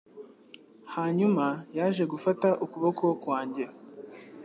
Hanyuma 0.95 1.45
yaje 1.77 2.03
gufata 2.11 2.47
ukuboko 2.65 3.05
kwanjye 3.23 3.63